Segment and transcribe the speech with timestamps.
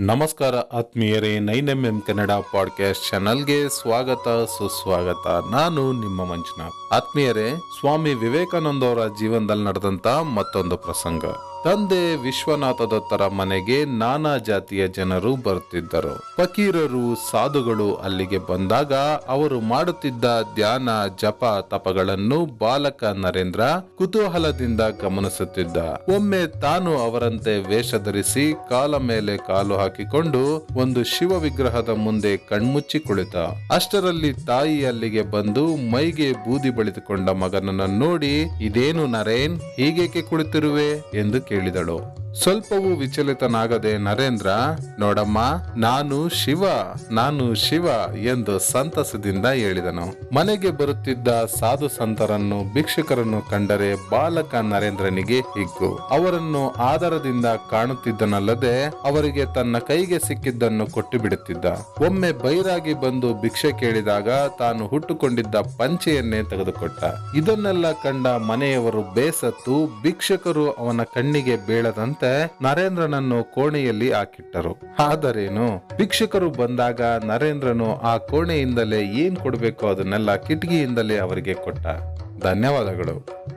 [0.00, 4.28] ನಮಸ್ಕಾರ ಆತ್ಮೀಯರೇ nine M M Kannada podcast ಚಾನಲ್ಗೆ ಸ್ವಾಗತ,
[4.58, 5.44] ಸುಸ್ವಾಗತ.
[5.50, 6.94] ನಾನು ನಿಮ್ಮ ಮಂಜುನಾಥ್.
[6.94, 11.24] ಆತ್ಮೀಯರೇ, ಸ್ವಾಮಿ ವಿವೇಕಾನಂದ ಅವರ ಜೀವನದಲ್ಲಿ ನಡೆದಂತ ಮತ್ತೊಂದು ಪ್ರಸಂಗ.
[11.64, 18.92] ತಂದೆ ವಿಶ್ವನಾಥ ದತ್ತರ ಮನೆಗೆ ನಾನಾ ಜಾತಿಯ ಜನರು ಬರುತ್ತಿದ್ದರು ಫಕೀರರು, ಸಾಧುಗಳು ಅಲ್ಲಿಗೆ ಬಂದಾಗ
[19.28, 20.24] ಅವರು ಮಾಡುತ್ತಿದ್ದ
[20.54, 20.88] ಧ್ಯಾನ,
[21.22, 23.60] ಜಪ, ತಪಗಳನ್ನು ಬಾಲಕ ನರೇಂದ್ರ
[23.98, 25.76] ಕುತೂಹಲದಿಂದ ಗಮನಿಸುತ್ತಿದ್ದ.
[26.16, 33.36] ಒಮ್ಮೆ ತಾನು ಅವರಂತೆ ವೇಷ ಧರಿಸಿ ಕಾಲ ಮೇಲೆ ಕಾಲು ಹಾಕಿಕೊಂಡು ಒಂದು ಶಿವ ವಿಗ್ರಹದ ಮುಂದೆ ಕಣ್ಮುಚ್ಚಿ ಕುಳಿತ.
[33.72, 40.90] ಅಷ್ಟರಲ್ಲಿ ತಾಯಿ ಅಲ್ಲಿಗೆ ಬಂದು ಮೈಗೆ ಬೂದಿ ಬಳಿದುಕೊಂಡ ಮಗನನ್ನು ನೋಡಿ, ಇದೇನು ನರೇನ್, ಹೀಗೇಕೆ ಕುಳಿತಿರುವೆ?
[41.20, 42.17] ಎಂದು ಕೇಳಿದಳು.
[42.42, 44.48] ಸ್ವಲ್ಪವೂ ವಿಚಲಿತನಾಗದೆ, ನರೇಂದ್ರ,
[44.98, 45.38] ನೋಡಮ್ಮ,
[45.76, 46.64] ನಾನು ಶಿವ
[47.10, 47.86] ನಾನು ಶಿವ
[48.24, 50.04] ಎಂದು ಸಂತಸದಿಂದ ಹೇಳಿದನು.
[50.34, 55.90] ಮನೆಗೆ ಬರುತ್ತಿದ್ದ ಸಾಧು ಸಂತರನ್ನು, ಭಿಕ್ಷುಕರನ್ನು ಕಂಡರೆ ಬಾಲಕ ನರೇಂದ್ರನಿಗೆ ಹಿಗ್ಗು.
[55.96, 58.74] ಅವರನ್ನು ಆದರದಿಂದ ಕಾಣುತ್ತಿದ್ದನಲ್ಲದೆ,
[59.04, 61.64] ಅವರಿಗೆ ತನ್ನ ಕೈಗೆ ಸಿಕ್ಕಿದ್ದನ್ನು ಕೊಟ್ಟು ಬಿಡುತ್ತಿದ್ದ
[62.04, 67.02] ಒಮ್ಮೆ ಬೈರಾಗಿ ಬಂದು ಭಿಕ್ಷೆ ಕೇಳಿದಾಗ ತಾನು ಹುಟ್ಟುಕೊಂಡಿದ್ದ ಪಂಚೆಯನ್ನೇ ತೆಗೆದುಕೊಟ್ಟ.
[67.36, 72.27] ಇದನ್ನೆಲ್ಲ ಕಂಡ ಮನೆಯವರು ಬೇಸತ್ತು, ಭಿಕ್ಷಕರು ಅವನ ಕಣ್ಣಿಗೆ ಬೀಳದಂತೆ
[72.62, 74.76] ನರೇಂದ್ರನನ್ನು ಕೋಣೆಯಲ್ಲಿ ಹಾಕಿಟ್ಟರು.
[74.98, 75.88] ಆದರೇನು?
[75.96, 81.86] ಭಿಕ್ಷುಕರು ಬಂದಾಗ ನರೇಂದ್ರನು ಆ ಕೋಣೆಯಿಂದಲೇ ಏನ್ ಕೊಡಬೇಕು ಅದನ್ನೆಲ್ಲ ಕಿಟಕಿಯಿಂದಲೇ ಅವರಿಗೆ ಕೊಟ್ಟ.
[82.40, 83.48] ಧನ್ಯವಾದಗಳು.